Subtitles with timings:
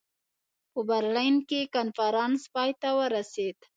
[0.71, 3.57] په برلین کې کنفرانس پای ته ورسېد.